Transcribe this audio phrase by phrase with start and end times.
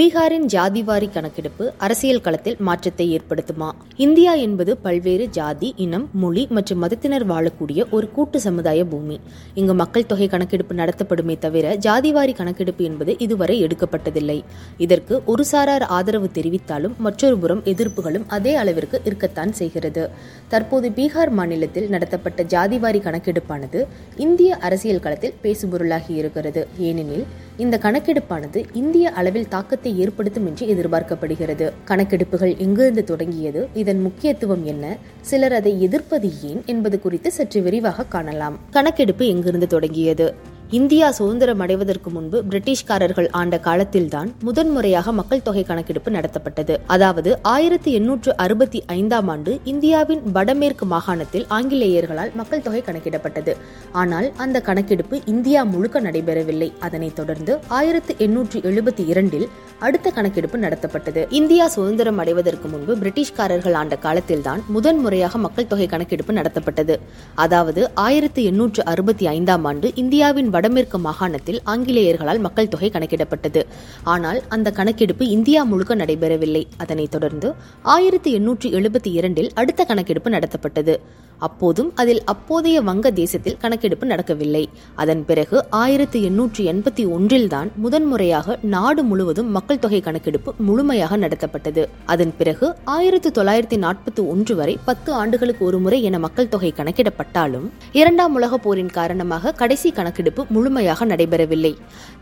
[0.00, 3.70] பீகாரின் ஜாதிவாரி கணக்கெடுப்பு அரசியல் களத்தில் மாற்றத்தை ஏற்படுத்துமா?
[3.96, 9.20] இந்தியா என்பது பல்வேறு ஜாதி இனம் மொழி மற்றும் மதத்தினர் வாழக்கூடிய ஒரு கூட்டு சமுதாய பூமி.
[9.54, 14.38] இங்கு மக்கள் தொகை கணக்கெடுப்பு நடத்தப்படுமே தவிர ஜாதிவாரி கணக்கெடுப்பு என்பது இதுவரை எடுக்கப்பட்டதில்லை.
[14.78, 20.10] இதற்கு ஒரு சாரார் ஆதரவு தெரிவித்தாலும் மற்றொரு புறம் எதிர்ப்புகளும் அதே அளவிற்கு இருக்கத்தான் செய்கிறது.
[20.48, 23.82] தற்போது பீகார் மாநிலத்தில் நடத்தப்பட்ட ஜாதிவாரி கணக்கெடுப்பானது
[24.16, 26.66] இந்திய அரசியல் களத்தில் பேசுபொருளாகி இருக்கிறது.
[26.78, 27.26] ஏனெனில்
[27.56, 31.72] இந்த கணக்கெடுப்பானது இந்திய அளவில் தாக்கத்தை ஏற்படுத்தும் என்று எதிர்பார்க்கப்படுகிறது.
[31.84, 33.68] கணக்கெடுப்புகள் எங்கிருந்து தொடங்கியது?
[33.74, 34.96] இதன் முக்கியத்துவம் என்ன?
[35.20, 38.58] சிலர் அதை எதிர்ப்பது ஏன் என்பது குறித்து சற்று விரிவாக காணலாம்.
[38.70, 40.58] கணக்கெடுப்பு எங்கிருந்து தொடங்கியது?
[40.78, 46.76] இந்தியா சுதந்திரம் அடைவதற்கு முன்பு பிரிட்டிஷ்காரர்கள் ஆண்ட காலத்தில்தான் முதன்முறையாக மக்கள் தொகை கணக்கெடுப்பு நடத்தப்பட்டது.
[46.86, 53.54] அதாவது ஆயிரத்தி எண்ணூற்று அறுபத்தி ஐந்தாம் ஆண்டு இந்தியாவின் வடமேற்கு மாகாணத்தில் ஆங்கிலேயர்களால் மக்கள் தொகை கணக்கிடப்பட்டது.
[53.92, 56.72] ஆனால் அந்த கணக்கெடுப்பு இந்தியா முழுக்க நடைபெறவில்லை.
[56.78, 61.26] அதனைத் தொடர்ந்து ஆயிரத்தி எண்ணூற்று எழுபத்தி இரண்டில் அடுத்த கணக்கெடுப்பு நடத்தப்பட்டது.
[61.30, 66.96] இந்தியா சுதந்திரம் அடைவதற்கு முன்பு பிரிட்டிஷ்காரர்கள் ஆண்ட காலத்தில்தான் முதன்முறையாக மக்கள் தொகை கணக்கெடுப்பு நடத்தப்பட்டது.
[67.34, 73.62] அதாவது ஆயிரத்தி எண்ணூற்று அறுபத்தி ஐந்தாம் ஆண்டு இந்தியாவின் வடமேற்கு மாகாணத்தில் ஆங்கிலேயர்களால் மக்கள் தொகை கணக்கிடப்பட்டது.
[74.02, 76.64] ஆனால் அந்த கணக்கெடுப்பு இந்தியா முழுக்க நடைபெறவில்லை.
[76.76, 81.00] அதனைத் தொடர்ந்து ஆயிரத்தி எண்ணூற்றி எழுபத்தி இரண்டில் அடுத்த கணக்கெடுப்பு நடத்தப்பட்டது.
[81.46, 84.62] அப்போதும் அதில் அப்போதைய வங்க தேசத்தில் கணக்கெடுப்பு நடக்கவில்லை.
[85.02, 91.84] அதன் பிறகு ஆயிரத்தி எண்ணூற்றி எண்பத்தி ஒன்றில்தான் முதன்முறையாக நாடு முழுவதும் மக்கள் தொகை கணக்கெடுப்பு முழுமையாக நடத்தப்பட்டது.
[92.06, 97.66] அதன் பிறகு ஆயிரத்தி தொள்ளாயிரத்தி நாற்பத்தி ஒன்று வரை பத்து ஆண்டுகளுக்கு ஒருமுறை என மக்கள் தொகை கணக்கிடப்பட்டாலும்
[98.00, 101.72] இரண்டாம் உலக போரின் காரணமாக கடைசி கணக்கெடுப்பு முழுமையாக நடைபெறவில்லை.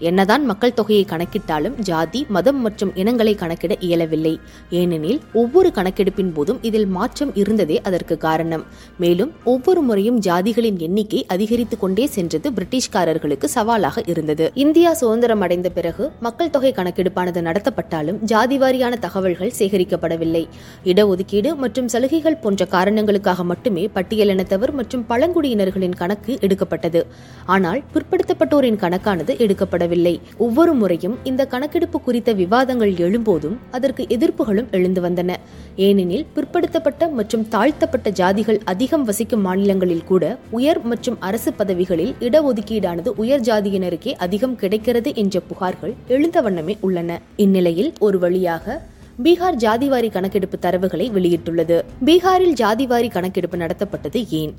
[0.09, 4.35] என்னதான் மக்கள் தொகையை கணக்கிட்டாலும் ஜாதி மதம் மற்றும் இனங்களை கணக்கிட இயலவில்லை.
[4.81, 8.65] ஏனெனில் ஒவ்வொரு கணக்கெடுப்பின் போதும் இதில் மாற்றம் இருந்ததே அதற்கு காரணம்.
[9.09, 14.51] மேலும் ஒவ்வொரு முறையும் ஜாதிகளின் எண்ணிக்கை அதிகரித்துக் கொண்டே சென்றது பிரிட்டிஷ்காரர்களுக்கு சவாலாக இருந்தது.
[14.55, 20.43] இந்தியா சுதந்திரம் அடைந்த பிறகு மக்கள் தொகை கணக்கெடுப்பானது நடத்தப்பட்டாலும் ஜாதிவாரியான தகவல்கள் சேகரிக்கப்படவில்லை.
[20.85, 27.07] இடஒதுக்கீடு மற்றும் சலுகைகள் போன்ற காரணங்களுக்காக மட்டுமே பட்டியலினத்தவர் மற்றும் பழங்குடியினர்களின் கணக்கு எடுக்கப்பட்டது.
[27.47, 30.21] ஆனால் பிற்படுத்தப்பட்டோரின் கணக்கானது எடுக்கப்படவில்லை.
[30.37, 35.37] ஒவ்வொரு முறையும் இந்த கணக்கெடுப்பு குறித்த விவாதங்கள் எழும்போதும் அதற்கு எதிர்ப்புகளும் எழுந்து வந்தன.
[35.77, 38.61] ஏனெனில் பிற்படுத்தப்பட்ட மற்றும் தாழ்த்தப்பட்ட ஜாதிகள்
[38.99, 45.95] தமிழகம் வசிக்கும் மாநிலங்களில் கூட உயர் மற்றும் அரசு பதவிகளில் இடஒதுக்கீடானது உயர் ஜாதியினருக்கே அதிகம் கிடைக்கிறது என்ற புகார்கள்
[46.09, 47.21] எழுந்த வண்ணமே உள்ளன.
[47.37, 48.77] இந்நிலையில் ஒரு வழியாக
[49.25, 51.79] பீகார் ஜாதிவாரி கணக்கெடுப்பு தரவுகளை வெளியிட்டுள்ளது.
[52.05, 54.55] பீகாரில் ஜாதிவாரி கணக்கெடுப்பு நடத்தப்பட்டது ஏன்?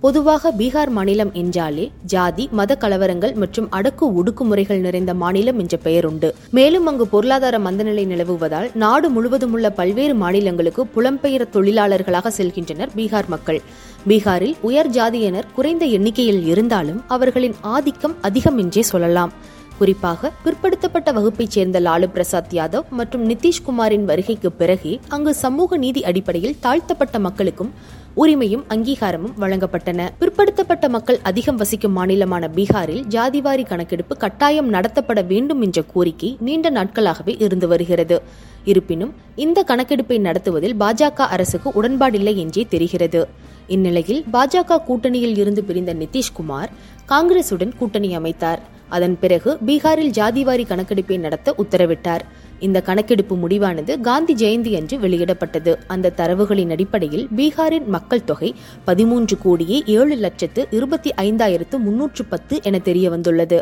[0.00, 6.34] பொதுவாக பீகார் மாநிலம் என்றாலே ஜாதி மத கலவரங்கள் மற்றும் அடக்கு ஒடுக்குமுறைகள் நிறைந்த மாநிலம் என்ற பெயர் உண்டு
[6.50, 13.60] மேலும் அங்கு பொருளாதார மந்தநிலை நிலவுவதால் நாடு முழுவதும் உள்ள பல்வேறு மாநிலங்களுக்கு புலம்பெயர் தொழிலாளர்களாக செல்கின்றனர் பீகார் மக்கள்.
[14.08, 19.32] பீகாரில் உயர் ஜாதியினர் குறைந்த எண்ணிக்கையில் இருந்தாலும் அவர்களின் ஆதிக்கம் அதிகம் என்றே சொல்லலாம்.
[19.78, 26.56] குறிப்பாக பிற்படுத்தப்பட்ட வகுப்பைச் சேர்ந்த லாலு பிரசாத் யாதவ் மற்றும் நிதிஷ்குமாரின் வருகைக்கு பிறகே அங்கு சமூக நீதி அடிப்படையில்
[26.60, 27.70] தாழ்த்தப்பட்ட மக்களுக்கும்
[28.16, 30.08] உரிமையும் அங்கீகாரமும் வழங்கப்பட்டன.
[30.20, 37.42] பிற்படுத்தப்பட்ட மக்கள் அதிகம் வசிக்கும் மாநிலமான பீகாரில் ஜாதிவாரி கணக்கெடுப்பு கட்டாயம் நடத்தப்பட வேண்டும் என்ற கோரிக்கை நீண்ட நாட்களாகவே
[37.42, 38.22] இருந்து வருகிறது.
[38.64, 43.28] இருப்பினும் இந்த கணக்கெடுப்பை நடத்துவதில் பாஜக அரசுக்கு உடன்பாடில்லை என்றே தெரிகிறது.
[43.66, 46.68] இந்நிலையில் பாஜக கூட்டணியில் இருந்து பிரிந்த நிதிஷ்குமார்
[47.08, 48.58] காங்கிரசுடன் கூட்டணி அமைத்தார்.
[48.88, 52.20] அதன் பிறகு பீகாரில் ஜாதிவாரி கணக்கெடுப்பை நடத்த உத்தரவிட்டார்.
[52.60, 55.74] இந்த கணக்கெடுப்பு முடிவானது காந்தி ஜெயந்தி அன்று வெளியிடப்பட்டது.
[55.86, 58.54] அந்த தரவுகளின் அடிப்படையில் பீகாரின் மக்கள் தொகை
[58.84, 63.60] பதிமூன்று கோடியே ஏழு லட்சத்து இருபத்தி ஐந்தாயிரத்து முன்னூற்று பத்து என தெரிய வந்துள்ளது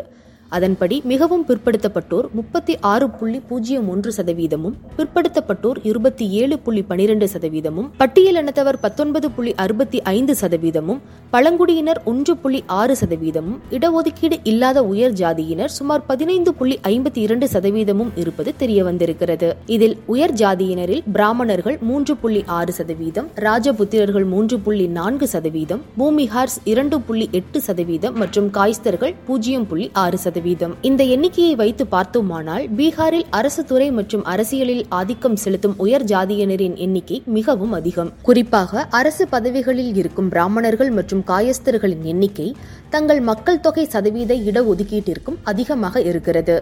[0.51, 7.89] அதன்படி மிகவும் பிற்படுத்தப்பட்டோர் முப்பத்தி ஆறு புள்ளி பூஜ்ஜியம் ஒன்று சதவீதமும் பிற்படுத்தப்பட்டோர் இருபத்தி ஏழு புள்ளி பனிரெண்டு சதவீதமும்
[7.99, 11.01] பட்டியலினத்தவர் பத்தொன்பது புள்ளி அறுபத்தி ஐந்து சதவீதமும்
[11.33, 18.11] பழங்குடியினர் ஒன்று புள்ளி ஆறு சதவீதமும் இடஒதுக்கீடு இல்லாத உயர் ஜாதியினர் சுமார் பதினைந்து புள்ளி ஐம்பத்தி இரண்டு சதவீதமும்
[18.15, 25.27] இருப்பது தெரிய வந்திருக்கிறது இதில் உயர் ஜாதியினரில் பிராமணர்கள் மூன்று புள்ளி ஆறு சதவீதம் ராஜபுத்திரர்கள் மூன்று புள்ளி நான்கு
[25.27, 30.37] சதவீதம் பூமிஹார்ஸ் இரண்டு புள்ளி எட்டு சதவீதம் மற்றும் காய்ஸ்தர்கள் பூஜ்ஜியம் புள்ளி ஆறு சதவீதம்.
[30.39, 30.73] சதவீதம்.
[30.81, 37.73] இந்த எண்ணிக்கையை வைத்து பார்த்தோமானால் பீகாரில் அரசு துறை மற்றும் அரசியலில் ஆதிக்கம் செலுத்தும் உயர் ஜாதியினரின் எண்ணிக்கை மிகவும்
[37.79, 38.11] அதிகம்.
[38.27, 42.47] குறிப்பாக அரசு பதவிகளில் இருக்கும் பிராமணர்கள் மற்றும் காயஸ்தர்களின் எண்ணிக்கை
[42.89, 46.57] தங்கள் மக்கள் தொகை சதவீத இடஒதுக்கீட்டிற்கும் அதிகமாக இருக்கிறது.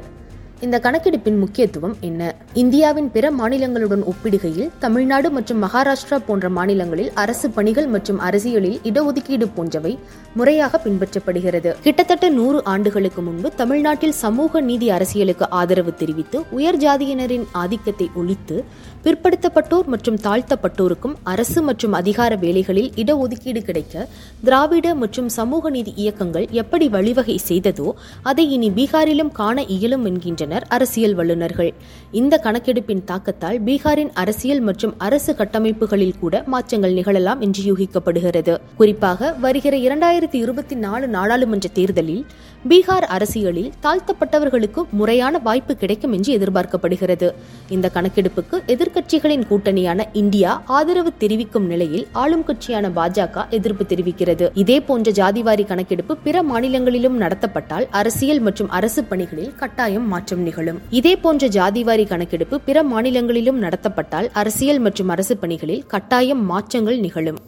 [0.65, 2.21] இந்த கணக்கெடுப்பின் முக்கியத்துவம் என்ன?
[2.61, 9.91] இந்தியாவின் பிற மாநிலங்களுடன் ஒப்பிடுகையில் தமிழ்நாடு மற்றும் மகாராஷ்டிரா போன்ற மாநிலங்களில் அரசு பணிகள் மற்றும் அரசியலில் இடஒதுக்கீடு போன்றவை
[10.39, 11.71] முறையாக பின்பற்றப்படுகிறது.
[11.85, 18.57] கிட்டத்தட்ட நூறு ஆண்டுகளுக்கு முன்பு தமிழ்நாட்டில் சமூக நீதி அரசியலுக்கு ஆதரவு தெரிவித்து உயர் ஜாதியினரின் ஆதிக்கத்தை ஒழித்து
[19.05, 24.07] பிற்படுத்தப்பட்டோர் மற்றும் தாழ்த்தப்பட்டோருக்கும் அரசு மற்றும் அதிகார வேலைகளில் இடஒதுக்கீடு கிடைக்க
[24.43, 27.87] திராவிட மற்றும் சமூக நீதி இயக்கங்கள் எப்படி வழிவகை செய்ததோ
[28.31, 30.46] அதை இனி பீகாரிலும் காண இயலும் என்கின்றன.
[30.47, 31.71] வருகின்றனர் அரசியல் வல்லுநர்கள்.
[32.19, 38.53] இந்த கணக்கெடுப்பின் தாக்கத்தால் பீகாரின் அரசியல் மற்றும் அரசு கட்டமைப்புகளில் கூட மாற்றங்கள் நிகழலாம் என்று யூகிக்கப்படுகிறது.
[38.79, 42.23] குறிப்பாக வருகிற இரண்டாயிரத்தி இருபத்தி நாலு நாடாளுமன்ற தேர்தலில்
[42.69, 47.27] பீகார் அரசியலில் தாழ்த்தப்பட்டவர்களுக்கு முறையான வாய்ப்பு கிடைக்கும் என்று எதிர்பார்க்கப்படுகிறது.
[47.75, 54.45] இந்த கணக்கெடுப்புக்கு எதிர்க்கட்சிகளின் கூட்டணியான இந்தியா ஆதரவு தெரிவிக்கும் நிலையில் ஆளும் கட்சியான பாஜக எதிர்ப்பு தெரிவிக்கிறது.
[54.63, 60.79] இதே போன்ற ஜாதிவாரி கணக்கெடுப்பு பிற மாநிலங்களிலும் நடத்தப்பட்டால் அரசியல் மற்றும் அரசு பணிகளில் கட்டாயம் மாற்றம் மாற்றம் நிகழும்.
[60.99, 67.39] இதே போன்ற ஜாதிவாரி கணக்கெடுப்பு பிற மாநிலங்களிலும் நடத்தப்பட்டால் அரசியல் மற்றும் அரசு பணிகளில் கட்டாயம் மாற்றங்கள் நிகழும்.